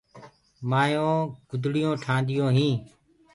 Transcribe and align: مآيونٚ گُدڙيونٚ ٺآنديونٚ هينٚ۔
مآيونٚ 0.69 1.29
گُدڙيونٚ 1.49 2.01
ٺآنديونٚ 2.03 2.55
هينٚ۔ 2.57 2.79